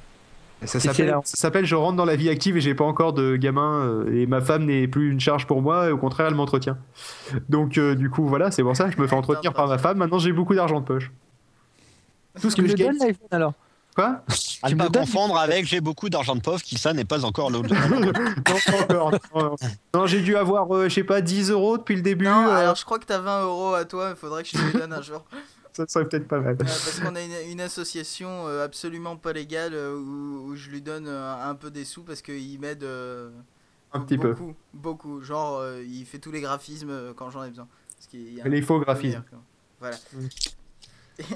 Ça 0.64 0.80
s'appelle, 0.80 1.66
je 1.66 1.74
rentre 1.74 1.96
dans 1.96 2.06
la 2.06 2.16
vie 2.16 2.30
active 2.30 2.56
et 2.56 2.60
j'ai 2.62 2.74
pas 2.74 2.84
encore 2.84 3.12
de 3.12 3.36
gamin 3.36 3.82
euh, 3.84 4.14
et 4.14 4.26
ma 4.26 4.40
femme 4.40 4.64
n'est 4.64 4.88
plus 4.88 5.10
une 5.12 5.20
charge 5.20 5.46
pour 5.46 5.60
moi 5.60 5.88
et 5.88 5.90
au 5.90 5.98
contraire 5.98 6.28
elle 6.28 6.34
m'entretient. 6.34 6.78
Donc 7.50 7.76
euh, 7.76 7.94
du 7.94 8.08
coup 8.08 8.26
voilà 8.26 8.50
c'est 8.50 8.62
pour 8.62 8.74
ça 8.74 8.88
je 8.90 8.98
me 8.98 9.06
fais 9.06 9.14
entretenir 9.16 9.52
par 9.52 9.68
ma 9.68 9.76
femme. 9.76 9.98
Maintenant 9.98 10.18
j'ai 10.18 10.32
beaucoup 10.32 10.54
d'argent 10.54 10.80
de 10.80 10.86
poche. 10.86 11.12
Tout 12.40 12.48
ce 12.48 12.54
Tu 12.56 12.62
que 12.62 12.66
me 12.66 12.68
je 12.70 12.76
gagne. 12.76 12.96
l'iPhone, 12.98 13.28
alors 13.30 13.52
Quoi 13.94 14.22
À 14.62 14.68
Tu 14.68 14.74
ne 14.74 14.78
pas 14.78 14.88
confondre 14.88 15.38
avec 15.38 15.66
j'ai 15.66 15.80
beaucoup 15.80 16.08
d'argent 16.08 16.34
de 16.34 16.40
pauvre, 16.40 16.60
qui 16.62 16.76
ça 16.78 16.92
n'est 16.92 17.04
pas 17.04 17.24
encore 17.24 17.50
l'autre. 17.50 17.68
Non 17.74 18.12
pas 18.66 18.82
encore. 18.82 19.10
Non, 19.12 19.18
non. 19.42 19.56
Non, 19.94 20.06
j'ai 20.06 20.20
dû 20.20 20.36
avoir 20.36 20.74
euh, 20.74 20.88
je 20.88 20.94
sais 20.94 21.04
pas 21.04 21.20
10 21.20 21.50
euros 21.50 21.78
depuis 21.78 21.96
le 21.96 22.02
début. 22.02 22.24
Non, 22.24 22.48
euh, 22.48 22.56
alors 22.56 22.74
je 22.74 22.84
crois 22.84 22.98
que 22.98 23.06
t'as 23.06 23.20
20 23.20 23.44
euros 23.44 23.74
à 23.74 23.84
toi, 23.84 24.10
il 24.10 24.16
faudrait 24.16 24.42
que 24.42 24.48
je 24.48 24.58
te 24.58 24.62
les 24.72 24.80
donne 24.80 24.92
un 24.92 25.02
jour. 25.02 25.24
Ça 25.72 25.84
serait 25.88 26.08
peut-être 26.08 26.28
pas 26.28 26.38
mal. 26.38 26.52
Euh, 26.54 26.56
parce 26.64 27.00
qu'on 27.00 27.16
a 27.16 27.20
une, 27.20 27.50
une 27.50 27.60
association 27.60 28.46
euh, 28.46 28.64
absolument 28.64 29.16
pas 29.16 29.32
légale 29.32 29.74
où, 29.74 30.46
où 30.46 30.54
je 30.54 30.70
lui 30.70 30.80
donne 30.80 31.06
euh, 31.08 31.34
un 31.50 31.56
peu 31.56 31.70
des 31.70 31.84
sous 31.84 32.04
parce 32.04 32.22
qu'il 32.22 32.60
m'aide 32.60 32.84
euh, 32.84 33.30
Un 33.92 34.00
petit 34.00 34.16
peu. 34.16 34.34
beaucoup, 34.34 34.54
beaucoup. 34.72 35.20
Genre, 35.20 35.58
euh, 35.58 35.82
il 35.84 36.06
fait 36.06 36.18
tous 36.18 36.30
les 36.30 36.40
graphismes 36.40 37.12
quand 37.16 37.30
j'en 37.30 37.42
ai 37.42 37.48
besoin. 37.50 37.66
Parce 37.96 38.08
y 38.12 38.40
a 38.40 38.46
Les 38.46 38.62
faux 38.62 38.78
graphismes. 38.78 39.24
Voilà. 39.80 39.96
Mm. 40.12 40.26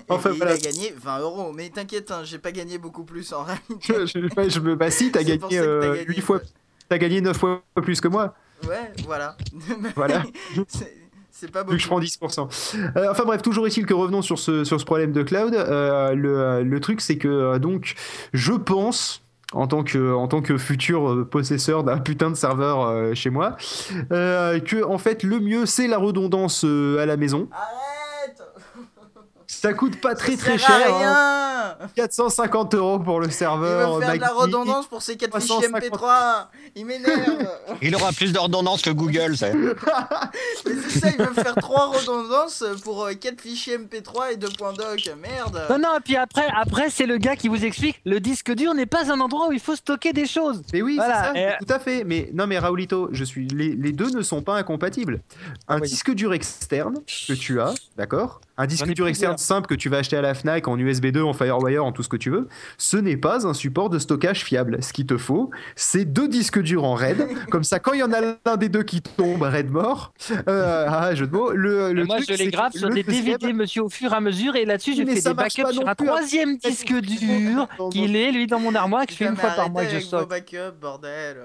Enfin, 0.08 0.30
et 0.32 0.36
voilà. 0.36 0.54
il 0.56 0.66
a 0.66 0.70
gagné 0.70 0.94
20 0.96 1.18
euros. 1.20 1.52
Mais 1.54 1.68
t'inquiète, 1.70 2.10
hein, 2.10 2.20
j'ai 2.24 2.38
pas 2.38 2.52
gagné 2.52 2.78
beaucoup 2.78 3.04
plus 3.04 3.32
en 3.32 3.44
réalité. 3.44 3.74
Je, 3.80 4.06
je- 4.06 4.50
je 4.50 4.60
me 4.60 4.74
bah 4.74 4.90
si 4.90 5.10
t'as 5.12 5.22
gagné, 5.22 5.58
euh, 5.58 5.94
gagné, 5.94 6.04
8 6.06 6.20
fois 6.20 6.40
t'as 6.88 6.98
gagné 6.98 7.20
9 7.20 7.36
fois 7.36 7.62
plus 7.76 8.00
que 8.00 8.08
moi. 8.08 8.34
Ouais, 8.66 8.92
voilà. 9.06 9.36
Voilà. 9.94 10.24
C'est- 10.66 11.48
pas 11.52 11.60
vu 11.60 11.66
beaucoup. 11.66 11.76
que 11.76 11.82
je 11.82 11.86
prends 11.86 12.00
10%. 12.00 12.48
Euh, 12.96 13.06
enfin 13.12 13.24
bref, 13.24 13.42
toujours 13.42 13.66
est-il 13.68 13.86
que 13.86 13.94
revenons 13.94 14.22
sur 14.22 14.40
ce, 14.40 14.64
sur 14.64 14.80
ce 14.80 14.84
problème 14.84 15.12
de 15.12 15.22
cloud. 15.22 15.54
Euh, 15.54 16.12
le, 16.14 16.64
le 16.64 16.80
truc, 16.80 17.00
c'est 17.00 17.16
que 17.16 17.28
euh, 17.28 17.58
donc, 17.60 17.94
je 18.32 18.52
pense. 18.54 19.22
En 19.54 19.66
tant, 19.66 19.82
que, 19.82 20.12
en 20.12 20.28
tant 20.28 20.42
que 20.42 20.58
futur 20.58 21.26
possesseur 21.30 21.82
d'un 21.82 21.96
putain 21.96 22.28
de 22.28 22.34
serveur 22.34 22.82
euh, 22.82 23.14
chez 23.14 23.30
moi, 23.30 23.56
euh, 24.12 24.60
que 24.60 24.84
en 24.84 24.98
fait 24.98 25.22
le 25.22 25.40
mieux 25.40 25.64
c'est 25.64 25.86
la 25.86 25.96
redondance 25.96 26.66
euh, 26.66 26.98
à 26.98 27.06
la 27.06 27.16
maison. 27.16 27.48
Arrête 27.50 27.70
Ça 29.50 29.72
coûte 29.72 29.98
pas 30.00 30.14
très 30.14 30.36
Ça 30.36 30.44
très 30.44 30.58
cher, 30.58 30.94
hein. 30.94 31.74
rien 31.80 31.88
450 31.96 32.74
euros 32.74 32.98
pour 32.98 33.18
le 33.18 33.26
Il 33.28 33.32
serveur. 33.32 33.94
veut 33.96 34.04
faire 34.04 34.14
de 34.14 34.20
la 34.20 34.28
redondance 34.28 34.86
pour 34.86 35.00
ses 35.00 35.16
4 35.16 35.40
fichiers 35.40 35.68
350. 35.70 35.82
MP3 36.00 36.46
Il 36.76 36.84
m'énerve 36.84 37.48
Il 37.82 37.94
aura 37.96 38.12
plus 38.12 38.32
de 38.32 38.38
redondance 38.38 38.82
que 38.82 38.90
Google, 38.90 39.36
c'est. 39.38 39.54
Mais 40.66 40.72
c'est 40.88 41.00
ça, 41.00 41.08
il 41.10 41.16
veut 41.24 41.32
faire 41.32 41.54
3 41.54 41.86
redondances 41.98 42.62
pour 42.84 43.08
4 43.18 43.40
fichiers 43.40 43.78
MP3 43.78 44.32
et 44.32 44.36
2 44.36 44.48
points 44.50 44.74
doc. 44.74 45.10
Merde 45.20 45.62
Non, 45.70 45.78
non, 45.78 45.96
et 45.96 46.00
puis 46.04 46.16
après, 46.16 46.46
après 46.54 46.90
c'est 46.90 47.06
le 47.06 47.16
gars 47.16 47.34
qui 47.36 47.48
vous 47.48 47.64
explique 47.64 48.00
le 48.04 48.20
disque 48.20 48.52
dur 48.54 48.74
n'est 48.74 48.86
pas 48.86 49.10
un 49.10 49.18
endroit 49.20 49.48
où 49.48 49.52
il 49.52 49.60
faut 49.60 49.76
stocker 49.76 50.12
des 50.12 50.26
choses. 50.26 50.62
Mais 50.74 50.82
oui, 50.82 50.96
Voilà, 50.96 51.32
c'est 51.32 51.40
ça, 51.40 51.54
et- 51.54 51.64
tout 51.64 51.72
à 51.72 51.78
fait. 51.78 52.04
Mais 52.04 52.28
non, 52.34 52.46
mais 52.46 52.58
Raoulito, 52.58 53.08
je 53.12 53.24
suis 53.24 53.48
les, 53.48 53.74
les 53.74 53.92
deux 53.92 54.10
ne 54.10 54.20
sont 54.22 54.42
pas 54.42 54.56
incompatibles. 54.56 55.20
Un 55.68 55.80
Oui. 55.80 55.88
disque 55.88 56.12
dur 56.12 56.34
externe 56.34 56.96
que 57.26 57.32
tu 57.32 57.60
as, 57.62 57.72
d'accord 57.96 58.40
Un 58.60 58.66
disque 58.66 58.92
dur 58.92 59.06
externe 59.06 59.38
simple 59.38 59.68
que 59.68 59.74
tu 59.76 59.88
vas 59.88 59.98
acheter 59.98 60.16
à 60.16 60.20
la 60.20 60.34
Fnac 60.34 60.66
en 60.66 60.76
USB 60.76 61.06
2, 61.06 61.22
en 61.22 61.32
FireWire, 61.32 61.84
en 61.84 61.92
tout 61.92 62.02
ce 62.02 62.08
que 62.08 62.16
tu 62.16 62.28
veux, 62.28 62.48
ce 62.76 62.96
n'est 62.96 63.16
pas 63.16 63.46
un 63.46 63.54
support 63.54 63.88
de 63.88 64.00
stockage 64.00 64.42
fiable. 64.42 64.82
Ce 64.82 64.92
qu'il 64.92 65.06
te 65.06 65.16
faut, 65.16 65.50
c'est 65.76 66.04
deux 66.04 66.26
disques 66.26 66.60
durs 66.60 66.82
en 66.82 66.94
RAID. 66.94 67.24
Comme 67.50 67.62
ça, 67.62 67.78
quand 67.78 67.92
il 67.92 68.00
y 68.00 68.02
en 68.02 68.12
a 68.12 68.20
l'un 68.20 68.56
des 68.56 68.68
deux 68.68 68.82
qui 68.82 69.00
tombe, 69.00 69.42
RAID 69.42 69.70
mort. 69.70 70.12
Euh, 70.48 70.86
ah, 70.88 71.14
jeu 71.14 71.28
de 71.28 71.32
mots. 71.32 71.52
Le, 71.52 71.92
le 71.92 72.04
moi, 72.04 72.16
truc, 72.16 72.30
je 72.30 72.34
les 72.34 72.50
grave 72.50 72.72
sur 72.72 72.90
des 72.90 73.04
DVD, 73.04 73.52
monsieur, 73.52 73.84
au 73.84 73.88
fur 73.88 74.12
et 74.12 74.16
à 74.16 74.20
mesure. 74.20 74.56
Et 74.56 74.64
là-dessus, 74.64 74.96
je 74.96 75.04
Mais 75.04 75.14
fais 75.14 75.30
des 75.30 75.34
backups 75.34 75.72
sur 75.72 75.88
un 75.88 75.94
troisième 75.94 76.56
disque 76.56 76.92
dur 76.92 77.68
qu'il 77.92 78.16
est, 78.16 78.32
lui, 78.32 78.48
dans 78.48 78.58
mon 78.58 78.74
armoire, 78.74 79.06
que 79.06 79.12
je 79.12 79.18
fais 79.18 79.26
une 79.26 79.36
fois 79.36 79.50
par 79.50 79.70
mois 79.70 79.84
que 79.84 79.92
je 79.92 80.00
stocke. 80.00 80.28
backups, 80.28 80.80
bordel 80.80 81.36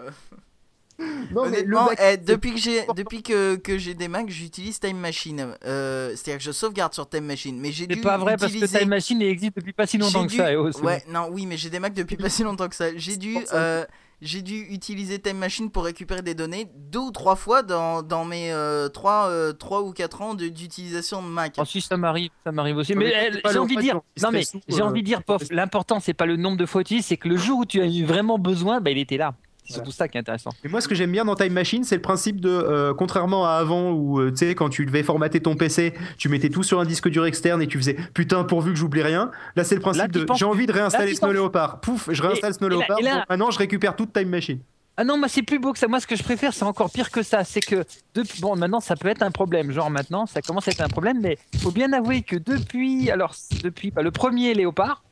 Non, 0.99 1.43
mais 1.43 1.57
Honnêtement, 1.59 1.85
bac- 1.87 1.99
eh, 2.01 2.17
depuis 2.17 2.51
que 2.51 2.59
j'ai 2.59 2.85
depuis 2.95 3.23
que, 3.23 3.55
que 3.55 3.77
j'ai 3.77 3.93
des 3.93 4.07
Macs, 4.07 4.29
j'utilise 4.29 4.79
Time 4.79 4.97
Machine. 4.97 5.55
Euh, 5.65 6.09
C'est-à-dire 6.11 6.37
que 6.37 6.43
je 6.43 6.51
sauvegarde 6.51 6.93
sur 6.93 7.09
Time 7.09 7.25
Machine. 7.25 7.59
Mais 7.59 7.71
j'ai 7.71 7.85
C'est 7.89 7.95
dû 7.95 8.01
pas 8.01 8.17
vrai 8.17 8.37
parce 8.37 8.51
que 8.51 8.57
utiliser- 8.57 8.79
Time 8.79 8.89
Machine 8.89 9.21
il 9.21 9.27
existe 9.27 9.55
depuis 9.55 9.73
pas 9.73 9.87
si 9.87 9.97
longtemps 9.97 10.27
que 10.27 10.33
ça. 10.33 10.49
oh, 10.59 10.71
c'est 10.71 10.81
Ouais, 10.81 11.03
non, 11.09 11.29
oui, 11.31 11.45
mais 11.45 11.57
j'ai 11.57 11.69
des 11.69 11.79
Macs 11.79 11.93
depuis 11.93 12.17
pas 12.17 12.29
si 12.29 12.43
longtemps 12.43 12.67
que 12.69 12.75
ça. 12.75 12.95
J'ai 12.95 13.17
dû, 13.17 13.37
euh, 13.53 13.85
j'ai 14.21 14.41
dû 14.41 14.67
utiliser 14.69 15.19
Time 15.19 15.37
Machine 15.37 15.69
pour 15.71 15.83
récupérer 15.85 16.21
des 16.21 16.35
données 16.35 16.69
deux 16.75 16.99
ou 16.99 17.11
trois 17.11 17.35
fois 17.35 17.63
dans, 17.63 18.03
dans 18.03 18.23
mes 18.25 18.51
euh, 18.53 18.87
trois, 18.87 19.27
euh, 19.29 19.51
trois 19.51 19.81
ou 19.81 19.91
quatre 19.91 20.21
ans 20.21 20.35
de- 20.35 20.47
d'utilisation 20.47 21.21
de 21.23 21.27
Mac. 21.27 21.55
Ensuite, 21.57 21.85
ça 21.85 21.97
m'arrive, 21.97 22.29
ça 22.45 22.51
m'arrive 22.51 22.77
aussi. 22.77 22.93
Mais 22.95 23.05
mais 23.05 23.13
eh, 23.29 23.33
c'est 23.33 23.41
pas 23.41 23.51
j'ai 23.51 23.59
envie 23.59 23.75
de 23.75 23.81
dire, 23.81 23.99
non 24.21 24.29
mais 24.31 24.43
j'ai 24.69 24.81
euh, 24.81 24.85
envie 24.85 25.01
de 25.01 25.07
dire, 25.07 25.23
pof, 25.23 25.41
l'important 25.49 25.99
c'est 25.99 26.13
pas 26.13 26.25
le 26.27 26.35
nombre 26.37 26.57
de 26.57 26.65
fois 26.67 26.81
utilisé, 26.81 27.05
c'est 27.07 27.17
que 27.17 27.27
le 27.27 27.35
jour 27.37 27.59
où 27.59 27.65
tu 27.65 27.81
as 27.81 27.85
eu 27.85 28.03
vraiment 28.05 28.37
besoin, 28.37 28.79
bah 28.79 28.91
il 28.91 28.97
était 28.99 29.17
là. 29.17 29.33
C'est 29.65 29.73
Voilà. 29.75 29.85
surtout 29.85 29.91
ça 29.97 30.07
qui 30.07 30.17
est 30.17 30.19
intéressant. 30.21 30.49
Et 30.63 30.67
moi, 30.67 30.81
ce 30.81 30.87
que 30.87 30.95
j'aime 30.95 31.11
bien 31.11 31.23
dans 31.25 31.35
Time 31.35 31.53
Machine, 31.53 31.83
c'est 31.83 31.95
le 31.95 32.01
principe 32.01 32.41
de, 32.41 32.49
euh, 32.49 32.93
contrairement 32.93 33.45
à 33.45 33.51
avant 33.53 33.91
où, 33.91 34.19
euh, 34.19 34.31
tu 34.31 34.37
sais, 34.37 34.55
quand 34.55 34.69
tu 34.69 34.85
devais 34.85 35.03
formater 35.03 35.39
ton 35.39 35.55
PC, 35.55 35.93
tu 36.17 36.27
mettais 36.29 36.49
tout 36.49 36.63
sur 36.63 36.79
un 36.79 36.85
disque 36.85 37.07
dur 37.09 37.25
externe 37.25 37.61
et 37.61 37.67
tu 37.67 37.77
faisais 37.77 37.95
putain, 38.13 38.43
pourvu 38.43 38.71
que 38.73 38.77
j'oublie 38.79 39.01
rien. 39.03 39.31
Là, 39.55 39.63
c'est 39.63 39.75
le 39.75 39.81
principe 39.81 40.01
Là, 40.01 40.07
de 40.09 40.25
j'ai 40.35 40.45
envie 40.45 40.65
de 40.65 40.71
réinstaller 40.73 41.11
tu 41.11 41.17
Snow 41.17 41.31
Leopard. 41.31 41.79
Pouf, 41.79 42.09
je 42.11 42.21
réinstalle 42.21 42.53
Snow 42.53 42.67
et 42.67 42.71
là- 42.71 42.75
Leopard. 42.77 43.01
là- 43.01 43.25
maintenant, 43.29 43.51
je 43.51 43.57
récupère 43.59 43.95
toute 43.95 44.11
Time 44.11 44.27
Machine. 44.29 44.59
Ah 44.95 45.03
non, 45.03 45.17
moi 45.17 45.27
c'est 45.27 45.41
plus 45.41 45.57
beau 45.57 45.73
que 45.73 45.79
ça. 45.79 45.87
Moi 45.87 45.99
ce 45.99 46.05
que 46.05 46.15
je 46.15 46.21
préfère, 46.21 46.53
c'est 46.53 46.65
encore 46.65 46.91
pire 46.91 47.09
que 47.09 47.23
ça. 47.23 47.43
C'est 47.43 47.61
que 47.61 47.83
depuis, 48.13 48.39
bon, 48.41 48.55
maintenant 48.55 48.79
ça 48.79 48.95
peut 48.95 49.07
être 49.07 49.23
un 49.23 49.31
problème. 49.31 49.71
Genre 49.71 49.89
maintenant, 49.89 50.27
ça 50.27 50.41
commence 50.43 50.67
à 50.67 50.71
être 50.71 50.81
un 50.81 50.87
problème, 50.87 51.17
mais 51.19 51.39
faut 51.63 51.71
bien 51.71 51.91
avouer 51.93 52.21
que 52.21 52.35
depuis, 52.35 53.09
alors 53.09 53.33
depuis 53.63 53.89
bah, 53.89 54.03
le 54.03 54.11
premier 54.11 54.53
Léopard, 54.53 55.03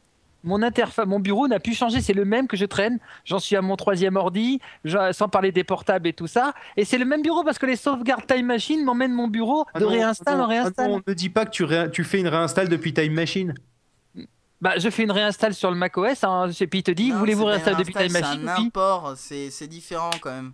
mon 0.43 0.61
interface, 0.63 1.05
mon 1.05 1.19
bureau 1.19 1.47
n'a 1.47 1.59
plus 1.59 1.73
changé. 1.73 2.01
C'est 2.01 2.13
le 2.13 2.25
même 2.25 2.47
que 2.47 2.57
je 2.57 2.65
traîne. 2.65 2.99
J'en 3.25 3.39
suis 3.39 3.55
à 3.55 3.61
mon 3.61 3.75
troisième 3.75 4.15
ordi, 4.15 4.59
sans 5.11 5.29
parler 5.29 5.51
des 5.51 5.63
portables 5.63 6.07
et 6.07 6.13
tout 6.13 6.27
ça. 6.27 6.53
Et 6.77 6.85
c'est 6.85 6.97
le 6.97 7.05
même 7.05 7.21
bureau 7.21 7.43
parce 7.43 7.59
que 7.59 7.65
les 7.65 7.75
sauvegardes 7.75 8.25
Time 8.27 8.45
Machine 8.47 8.83
m'emmènent 8.83 9.13
mon 9.13 9.27
bureau 9.27 9.65
Ah 9.73 9.79
de 9.79 9.85
non, 9.85 9.91
non, 9.91 9.97
en 9.97 9.99
réinstalle. 9.99 10.41
ah 10.77 10.87
non, 10.87 11.01
ne 11.05 11.13
dis 11.13 11.29
pas 11.29 11.45
que 11.45 11.51
tu, 11.51 11.63
ré- 11.63 11.89
tu 11.91 12.03
fais 12.03 12.19
une 12.19 12.27
réinstalle 12.27 12.69
depuis 12.69 12.93
Time 12.93 13.13
Machine. 13.13 13.53
Bah, 14.61 14.77
je 14.77 14.89
fais 14.91 15.03
une 15.03 15.11
réinstalle 15.11 15.53
sur 15.55 15.71
le 15.71 15.77
macOS. 15.77 16.23
Hein, 16.23 16.49
et 16.59 16.67
puis 16.67 16.79
il 16.79 16.83
te 16.83 16.91
dit, 16.91 17.11
voulez-vous 17.11 17.45
réinstaller 17.45 17.77
depuis 17.77 17.93
Time 17.93 18.11
Machine 18.11 18.41
C'est 18.43 18.49
un 18.49 18.65
import, 18.65 19.13
c'est 19.15 19.67
différent 19.67 20.11
quand 20.21 20.31
même. 20.31 20.53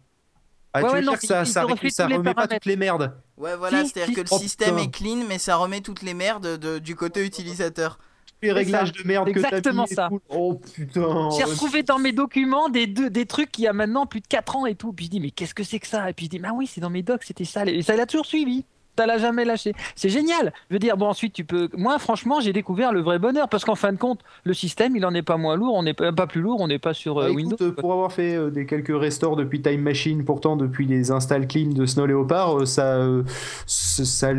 Ah, 0.73 0.81
Ouais, 0.81 0.87
tu 0.89 0.93
ouais, 0.93 0.99
veux 0.99 1.05
non, 1.05 1.11
dire 1.13 1.21
que 1.21 1.27
ça, 1.27 1.45
ça, 1.45 1.63
remet 1.63 2.33
pas 2.33 2.47
toutes 2.47 2.65
les 2.65 2.75
merdes? 2.75 3.17
Ouais, 3.37 3.55
voilà, 3.55 3.83
Si, 3.83 3.89
c'est-à-dire 3.89 4.09
si. 4.09 4.13
que 4.15 4.21
le 4.21 4.27
Oh, 4.31 4.37
système 4.37 4.77
est 4.77 4.91
clean, 4.91 5.23
mais 5.27 5.39
ça 5.39 5.55
remet 5.55 5.81
toutes 5.81 6.03
les 6.03 6.13
merdes 6.13 6.57
de- 6.57 6.77
du 6.79 6.95
côté 6.95 7.25
utilisateur. 7.25 7.97
Les 8.41 8.51
réglages 8.51 8.91
de 8.91 9.03
merde 9.03 9.27
que 9.31 9.39
t'as 9.39 9.47
Exactement 9.47 9.83
mis 9.85 9.91
et 9.91 9.95
ça. 9.95 10.09
Oh 10.29 10.59
putain. 10.73 11.29
J'ai 11.35 11.43
retrouvé 11.43 11.81
dans 11.83 11.97
mes 11.97 12.11
documents 12.11 12.69
des, 12.69 12.85
deux- 12.85 13.09
des 13.09 13.25
trucs 13.25 13.51
qui 13.51 13.63
y 13.63 13.67
a 13.67 13.73
maintenant 13.73 14.05
plus 14.05 14.21
de 14.21 14.27
4 14.27 14.55
ans 14.57 14.65
et 14.65 14.75
tout. 14.75 14.93
Puis 14.93 15.05
je 15.05 15.09
dis, 15.11 15.19
mais 15.19 15.31
qu'est-ce 15.31 15.55
que 15.55 15.63
c'est 15.63 15.79
que 15.79 15.87
ça? 15.87 16.09
Et 16.09 16.13
puis 16.13 16.25
je 16.25 16.29
dis, 16.31 16.39
bah 16.39 16.51
oui, 16.53 16.67
c'est 16.67 16.79
dans 16.81 16.89
mes 16.91 17.01
docs, 17.03 17.23
c'était 17.23 17.45
ça. 17.45 17.65
Et 17.65 17.81
ça 17.81 17.95
l'a 17.95 18.05
toujours 18.05 18.25
suivi. 18.27 18.63
T'as 18.97 19.05
la 19.05 19.17
jamais 19.17 19.45
lâché. 19.45 19.73
C'est 19.95 20.09
génial. 20.09 20.51
Je 20.69 20.75
veux 20.75 20.79
dire, 20.79 20.97
bon, 20.97 21.05
ensuite, 21.07 21.31
tu 21.31 21.45
peux. 21.45 21.69
Moi, 21.77 21.97
franchement, 21.99 22.41
j'ai 22.41 22.51
découvert 22.51 22.91
le 22.91 22.99
vrai 23.01 23.19
bonheur 23.19 23.47
parce 23.47 23.63
qu'en 23.63 23.75
fin 23.75 23.93
de 23.93 23.97
compte, 23.97 24.19
le 24.43 24.53
système, 24.53 24.95
il 24.97 25.05
en 25.05 25.13
est 25.13 25.21
pas 25.21 25.37
moins 25.37 25.55
lourd, 25.55 25.75
on 25.75 25.83
n'est 25.83 25.93
pas, 25.93 26.11
plus 26.27 26.41
lourd, 26.41 26.59
on 26.59 26.67
n'est 26.67 26.79
pas 26.79 26.93
sur 26.93 27.19
euh, 27.19 27.27
Bah, 27.27 27.33
Windows. 27.33 27.55
écoute, 27.55 27.75
pour 27.77 27.93
avoir 27.93 28.11
fait 28.11 28.35
euh, 28.35 28.49
des 28.49 28.65
quelques 28.65 28.97
restores 28.99 29.35
depuis 29.37 29.61
Time 29.61 29.81
Machine, 29.81 30.25
pourtant 30.25 30.57
depuis 30.57 30.85
les 30.85 31.11
installs 31.11 31.47
clean 31.47 31.69
de 31.69 31.85
Snow 31.85 32.05
Leopard, 32.07 32.59
euh, 32.61 32.65
ça, 32.65 32.95
euh, 32.97 33.23
ça, 33.65 34.29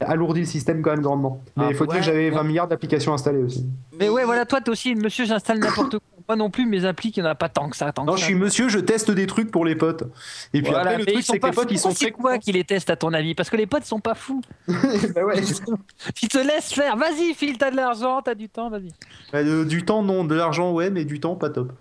alourdit 0.00 0.40
le 0.40 0.46
système 0.46 0.80
quand 0.82 0.90
même 0.92 1.00
grandement. 1.02 1.40
Mais 1.56 1.64
Ah, 1.66 1.68
il 1.70 1.76
faut 1.76 1.86
dire 1.86 1.96
que 1.96 2.02
j'avais 2.02 2.28
ouais. 2.30 2.36
20 2.36 2.42
milliards 2.44 2.68
d'applications 2.68 3.12
installées 3.12 3.42
aussi. 3.42 3.66
Mais 3.98 4.08
ouais, 4.08 4.24
voilà, 4.24 4.44
toi, 4.46 4.60
t'es 4.60 4.70
aussi, 4.70 4.94
monsieur, 4.94 5.24
j'installe 5.24 5.58
n'importe 5.58 5.90
quoi. 5.98 6.00
Moi 6.28 6.36
non 6.36 6.48
plus, 6.48 6.64
mes 6.64 6.86
applis, 6.86 7.10
il 7.14 7.22
n'y 7.22 7.26
en 7.28 7.30
a 7.30 7.34
pas 7.34 7.50
tant 7.50 7.68
que 7.68 7.76
ça. 7.76 7.92
Tant 7.92 8.04
Non, 8.04 8.12
que 8.12 8.18
je 8.18 8.22
ça. 8.22 8.26
suis 8.28 8.34
monsieur, 8.34 8.68
je 8.70 8.78
teste 8.78 9.10
des 9.10 9.26
trucs 9.26 9.50
pour 9.50 9.64
les 9.66 9.76
potes. 9.76 10.04
Et 10.54 10.62
puis 10.62 10.70
Voilà, 10.70 10.92
après, 10.92 10.98
le 10.98 11.04
truc, 11.06 11.22
c'est 11.22 11.34
que 11.34 11.38
pas 11.42 11.48
les 11.50 11.54
potes, 11.54 11.70
ils 11.70 11.78
sont 11.78 11.90
C'est 11.90 12.10
quoi 12.12 12.38
qui 12.38 12.50
les 12.52 12.64
testent 12.64 12.88
à 12.90 12.96
ton 12.96 13.12
avis? 13.12 13.34
Parce 13.34 13.50
que 13.50 13.56
les 13.56 13.66
potes 13.66 13.84
sont 13.84 14.00
pas 14.00 14.14
fous. 14.14 14.40
Bah 15.14 15.24
ouais. 15.24 15.42
Ils 16.22 16.28
te 16.28 16.38
laissent 16.38 16.72
faire. 16.72 16.96
Vas-y, 16.96 17.34
file, 17.34 17.58
t'as 17.58 17.70
de 17.70 17.76
l'argent, 17.76 18.22
t'as 18.22 18.34
du 18.34 18.48
temps, 18.48 18.70
vas-y. 18.70 18.88
Bah, 19.32 19.44
de- 19.44 19.64
du 19.64 19.84
temps, 19.84 20.02
non, 20.02 20.24
de 20.24 20.34
l'argent, 20.34 20.72
ouais, 20.72 20.88
mais 20.90 21.04
du 21.04 21.20
temps, 21.20 21.36
pas 21.36 21.50
top. 21.50 21.72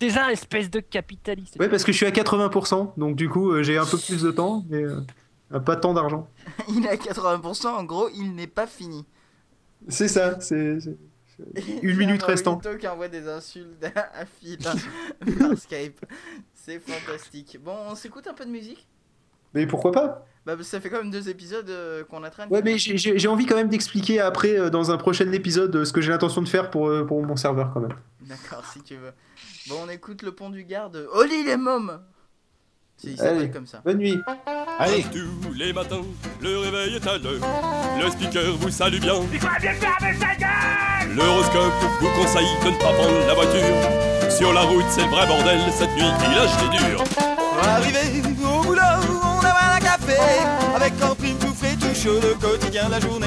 Déjà, 0.00 0.32
espèce 0.32 0.68
de 0.70 0.80
capitaliste. 0.80 1.56
Ouais, 1.60 1.68
parce 1.68 1.84
que 1.84 1.92
je 1.92 1.96
suis 1.98 2.06
à 2.06 2.10
80%, 2.10 2.94
donc 2.96 3.14
du 3.14 3.28
coup, 3.28 3.52
euh, 3.52 3.62
j'ai 3.62 3.78
un 3.78 3.86
peu 3.86 3.96
plus 3.96 4.22
de 4.22 4.30
temps, 4.32 4.64
mais 4.68 4.82
euh, 4.82 5.60
pas 5.60 5.76
tant 5.76 5.94
d'argent. 5.94 6.26
Il 6.68 6.84
est 6.84 6.88
à 6.90 6.96
80%, 6.96 7.68
en 7.68 7.84
gros, 7.84 8.08
il 8.12 8.34
n'est 8.34 8.48
pas 8.48 8.66
fini. 8.66 9.06
C'est 9.88 10.08
ça, 10.08 10.40
c'est. 10.40 10.78
Une 11.82 11.96
minute 11.96 12.22
restant. 12.22 12.60
qui 12.78 12.86
envoie 12.88 13.08
des 13.08 13.28
insultes 13.28 13.84
à 13.84 14.24
Phil 14.26 14.58
par 15.38 15.58
Skype. 15.58 16.04
C'est 16.54 16.78
fantastique. 16.78 17.58
Bon, 17.62 17.76
on 17.90 17.94
s'écoute 17.94 18.26
un 18.26 18.34
peu 18.34 18.44
de 18.44 18.50
musique? 18.50 18.86
Mais 19.52 19.66
pourquoi 19.66 19.92
pas? 19.92 20.26
Bah, 20.46 20.56
ça 20.62 20.80
fait 20.80 20.90
quand 20.90 20.98
même 20.98 21.10
deux 21.10 21.28
épisodes 21.28 21.68
euh, 21.70 22.04
qu'on 22.04 22.22
a 22.22 22.30
traîné. 22.30 22.52
Ouais, 22.52 22.60
mais 22.62 22.76
j'ai- 22.78 23.28
envie 23.28 23.46
quand 23.46 23.54
même 23.56 23.68
d'expliquer 23.68 24.20
après, 24.20 24.58
euh, 24.58 24.68
dans 24.68 24.90
un 24.90 24.96
prochain 24.96 25.30
épisode, 25.32 25.74
euh, 25.76 25.84
ce 25.84 25.92
que 25.92 26.00
j'ai 26.00 26.10
l'intention 26.10 26.42
de 26.42 26.48
faire 26.48 26.70
pour, 26.70 26.90
pour 27.06 27.24
mon 27.24 27.36
serveur 27.36 27.70
quand 27.72 27.80
même. 27.80 27.94
D'accord, 28.22 28.64
si 28.66 28.82
tu 28.82 28.96
veux. 28.96 29.12
Bon, 29.68 29.76
on 29.86 29.88
écoute 29.88 30.22
le 30.22 30.32
pont 30.32 30.50
du 30.50 30.64
garde. 30.64 31.06
Oli 31.14 31.44
les 31.44 31.56
mômes 31.56 32.00
il 33.02 33.16
s'appelle 33.16 33.36
Allez. 33.38 33.50
comme 33.50 33.66
ça. 33.66 33.80
Bonne 33.84 33.98
nuit. 33.98 34.18
Allez, 34.78 35.04
Tous 35.12 35.52
les 35.52 35.72
matins, 35.72 36.00
le 36.40 36.58
réveil 36.58 36.96
est 36.96 37.06
à 37.06 37.18
l'heure. 37.18 37.40
Le 38.02 38.10
speaker 38.10 38.56
vous 38.58 38.70
salue 38.70 38.98
bien. 39.00 39.14
L'horoscope 41.16 41.72
vous 42.00 42.08
conseille 42.20 42.46
de 42.64 42.70
ne 42.70 42.76
pas 42.78 42.92
prendre 42.92 43.26
la 43.26 43.34
voiture. 43.34 44.30
Sur 44.30 44.52
la 44.52 44.62
route, 44.62 44.84
c'est 44.90 45.02
le 45.02 45.08
vrai 45.08 45.26
bordel. 45.26 45.60
Cette 45.72 45.90
nuit, 45.94 46.02
il 46.02 46.38
a 46.38 46.46
jeté 46.46 46.86
dur. 46.88 47.04
Arrivé 47.62 48.22
au 48.42 48.62
boulot, 48.62 48.80
on 49.22 49.44
a 49.44 49.76
un 49.76 49.78
café 49.80 50.18
Avec 50.74 50.92
en 51.02 51.14
prime 51.14 51.38
tout 51.38 51.54
frais, 51.54 51.76
tout 51.80 51.94
chaud, 51.94 52.20
le 52.20 52.34
quotidien 52.34 52.53
la 52.82 53.00
journée 53.00 53.26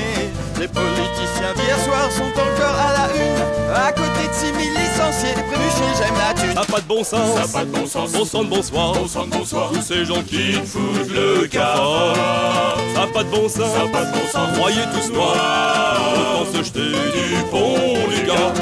Les 0.60 0.68
politiciens 0.68 1.54
d'hier 1.56 1.80
soir 1.80 2.12
sont 2.12 2.24
encore 2.24 2.76
à 2.76 2.92
la 2.92 3.16
une 3.16 3.74
À 3.74 3.92
côté 3.94 4.28
de 4.28 4.34
6000 4.34 4.72
licenciés, 4.72 5.34
prévus 5.34 5.72
chez 5.72 6.04
J'aime 6.04 6.16
la 6.18 6.34
thune 6.34 6.54
Ça 6.54 6.66
pas 6.66 6.82
de 6.82 6.88
bon 6.88 7.04
sens. 7.04 7.40
Ça 7.40 7.58
pas 7.60 7.66
de 7.66 7.72
bon 7.72 7.88
sens. 7.88 8.12
Bon 8.12 8.26
sang 8.26 8.44
de 8.44 8.50
bonsoir. 8.50 8.94
Bon 8.94 9.08
sang 9.08 9.26
de 9.26 9.32
bonsoir. 9.32 9.72
Tous 9.72 9.82
ces 9.82 10.06
gens 10.06 10.22
qui 10.22 10.54
foutent 10.54 11.10
le 11.10 11.48
cafard. 11.48 12.78
Ça 12.94 13.08
pas 13.14 13.24
de 13.24 13.30
bon 13.30 13.48
sens. 13.48 13.74
Ça 13.74 13.88
pas 13.92 14.06
de 14.06 14.12
bon 14.12 14.28
sens. 14.32 14.58
Croyez 14.58 14.82
tous 14.94 15.14
noirs. 15.14 16.02
Autant 16.42 16.52
se 16.52 16.64
jeter 16.64 16.82
du 16.82 17.44
pont 17.50 18.10
du 18.10 18.28
gars. 18.28 18.54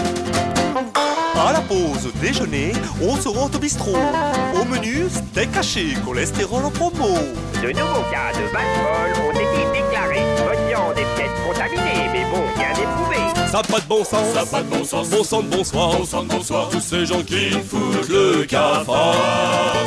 À 1.47 1.53
la 1.53 1.61
pause 1.61 2.11
déjeuner, 2.21 2.71
on 3.01 3.15
se 3.17 3.27
rend 3.27 3.45
au 3.53 3.59
bistrot 3.59 3.97
Au 4.59 4.65
menu, 4.65 5.05
steak 5.09 5.55
haché, 5.55 5.93
cholestérol 6.05 6.65
en 6.65 6.71
promo 6.71 7.19
De 7.61 7.67
nouveaux 7.67 8.05
cas 8.09 8.31
de 8.33 8.45
vol 8.51 9.25
ont 9.27 9.31
été 9.31 9.79
déclarés. 9.79 10.14
Viande 10.75 10.97
est 10.97 11.15
peut-être 11.15 11.47
contaminée, 11.47 12.09
mais 12.11 12.25
bon, 12.31 12.43
rien 12.57 12.69
n'est 12.73 12.95
prouvé. 12.95 13.17
Ça 13.49 13.59
a 13.59 13.63
pas 13.63 13.79
de 13.79 13.85
bon 13.85 14.03
sens. 14.03 14.33
Ça 14.33 14.45
pas 14.45 14.61
de 14.61 14.67
bon 14.67 14.83
sens. 14.83 15.09
Bon 15.09 15.23
sang 15.23 15.41
de 15.41 15.47
bonsoir. 15.47 15.97
Bon 15.97 16.05
sang 16.05 16.23
de 16.23 16.27
bonsoir. 16.27 16.69
Tous 16.69 16.81
ces 16.81 17.05
gens 17.05 17.21
qui 17.23 17.51
foutent 17.51 18.09
le 18.09 18.43
cafard. 18.43 19.15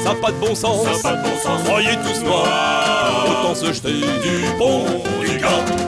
Ça 0.02 0.12
a 0.12 0.14
pas 0.14 0.30
de 0.30 0.37
bon 0.37 0.54
sens. 0.54 0.87
Ça 0.87 1.11
pas 1.11 1.16
de 1.16 1.23
bon 1.23 1.37
sens. 1.42 1.62
Croyez 1.64 1.97
tous 1.97 2.25
noirs. 2.25 3.26
Autant 3.28 3.54
se 3.54 3.66
jeter 3.66 3.92
du 3.92 4.57
pont 4.57 4.87
du 5.21 5.37
gars. 5.37 5.88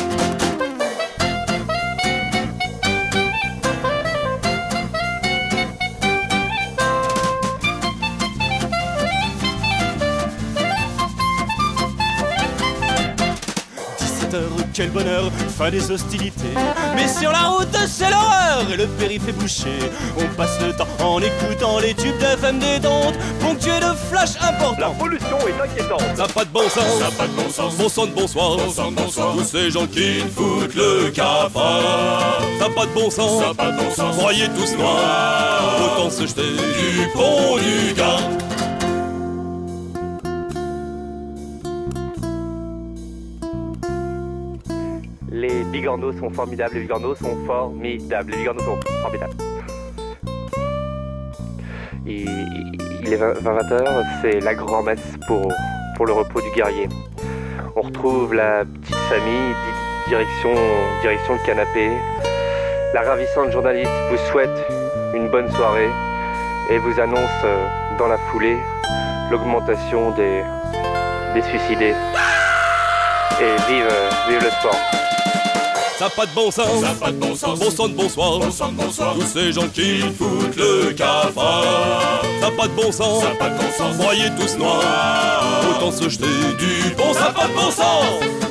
Quel 14.80 14.90
bonheur, 14.90 15.30
fin 15.58 15.70
des 15.70 15.90
hostilités. 15.90 16.54
Mais 16.96 17.06
sur 17.06 17.30
la 17.30 17.48
route, 17.48 17.68
c'est 17.86 18.08
l'horreur 18.08 18.64
et 18.72 18.78
le 18.78 18.86
périph' 18.86 19.28
est 19.28 19.32
bouché. 19.32 19.78
On 20.16 20.26
passe 20.36 20.58
le 20.58 20.72
temps 20.72 20.88
en 21.04 21.20
écoutant 21.20 21.78
les 21.80 21.92
tubes 21.92 22.16
d'FM 22.18 22.58
détente, 22.58 23.14
ponctués 23.40 23.78
de 23.78 23.92
flash 24.08 24.30
La 24.40 24.48
importants. 24.48 24.94
pollution 24.94 25.36
est 25.40 25.62
inquiétante. 25.62 26.16
Ça 26.16 26.24
a 26.24 26.28
pas 26.28 26.46
de 26.46 26.50
bon 26.50 26.66
sens. 26.70 26.98
Ça 26.98 27.08
a 27.08 27.10
pas 27.10 27.26
de 27.26 27.32
bon 27.32 27.50
sens. 27.50 27.76
Bon 27.76 27.88
sang 27.90 28.06
de 28.06 28.12
bonsoir. 28.12 28.56
Bon 28.56 28.70
sang 28.70 28.90
de 28.90 28.96
bonsoir. 28.96 29.36
Tous 29.36 29.44
ces 29.44 29.70
gens 29.70 29.86
qui 29.86 30.20
foutent 30.34 30.74
le 30.74 31.10
cafard. 31.10 32.40
Ça 32.58 32.64
a 32.64 32.70
pas 32.70 32.86
de 32.86 32.94
bon 32.94 33.10
sens. 33.10 33.42
Ça 33.42 33.50
a 33.50 33.54
pas 33.54 33.72
de 33.72 33.76
bon 33.76 33.90
sens. 33.94 34.16
Croyez 34.16 34.48
tous 34.56 34.78
noirs. 34.78 35.76
Autant 35.84 36.08
se 36.08 36.22
jeter 36.22 36.52
du 36.52 37.06
pont 37.12 37.58
du 37.58 37.92
gars. 37.92 38.16
Les 45.90 45.96
bigorneaux 45.96 46.12
sont 46.20 46.30
formidables, 46.30 46.74
les 46.74 46.80
bigorneaux 46.82 47.14
sont 47.16 47.36
formidables, 47.46 48.30
les 48.30 48.36
bigorneaux 48.36 48.60
sont 48.62 48.78
formidables. 49.02 49.32
Il, 52.06 53.12
est 53.12 53.16
20 53.16 53.72
heures, 53.72 54.02
c'est 54.22 54.38
la 54.38 54.54
grand-messe 54.54 55.16
pour, 55.26 55.52
pour 55.96 56.06
le 56.06 56.12
repos 56.12 56.40
du 56.42 56.50
guerrier. 56.52 56.88
On 57.74 57.80
retrouve 57.82 58.34
la 58.34 58.64
petite 58.64 58.94
famille, 58.94 59.48
di- 59.50 60.10
direction, 60.10 60.50
direction 61.02 61.32
le 61.34 61.44
canapé. 61.44 61.90
La 62.94 63.02
ravissante 63.02 63.50
journaliste 63.50 63.90
vous 64.10 64.18
souhaite 64.30 64.64
une 65.12 65.28
bonne 65.28 65.50
soirée 65.50 65.90
et 66.70 66.78
vous 66.78 67.00
annonce 67.00 67.44
euh, 67.44 67.66
dans 67.98 68.06
la 68.06 68.18
foulée 68.30 68.56
l'augmentation 69.32 70.10
des, 70.12 70.42
des 71.34 71.42
suicidés. 71.42 71.94
Et 73.40 73.56
vive, 73.72 73.86
euh, 73.90 74.10
vive 74.28 74.42
le 74.44 74.50
sport. 74.50 74.99
Ça 76.00 76.08
pas 76.08 76.24
de 76.24 76.34
bon 76.34 76.50
sens. 76.50 76.80
Ça 76.80 76.92
a 76.92 76.94
pas 76.94 77.12
de 77.12 77.18
bon 77.18 77.34
sens. 77.34 77.58
Bon 77.58 77.70
sang 77.70 77.88
de 77.88 77.92
bonsoir. 77.92 78.38
Bon 78.38 78.50
sang 78.50 78.72
de 78.72 78.76
bonsoir. 78.76 79.14
Tous 79.16 79.26
ces 79.26 79.52
gens 79.52 79.68
qui 79.68 80.00
foutent 80.00 80.56
le 80.56 80.94
cafard. 80.94 82.22
Ça 82.40 82.50
pas 82.50 82.68
de 82.68 82.72
bon 82.72 82.90
sens. 82.90 83.22
Ça 83.22 83.28
a 83.28 83.34
pas 83.34 83.50
de 83.50 83.58
bon 83.58 83.70
sens. 83.76 83.98
Croyez 83.98 84.30
tous 84.40 84.56
noirs. 84.56 85.60
Autant 85.68 85.92
se 85.92 86.08
jeter 86.08 86.24
du 86.58 86.94
pont. 86.94 87.12
Ça 87.12 87.26
a 87.26 87.32
pas 87.32 87.48
de 87.48 87.52
bon 87.52 87.70
sens. 87.70 88.49